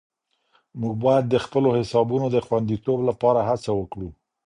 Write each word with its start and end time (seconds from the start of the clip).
موږ 0.79 0.93
باید 1.03 1.25
د 1.29 1.35
خپلو 1.45 1.69
حسابونو 1.77 2.25
د 2.31 2.37
خوندیتوب 2.45 2.99
لپاره 3.09 3.39
هڅه 3.49 3.71
وکړو. 3.79 4.09